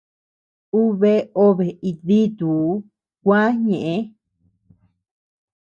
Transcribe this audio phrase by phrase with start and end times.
[0.79, 2.65] U bea obe it dituu
[3.23, 3.95] kuä ñeʼë.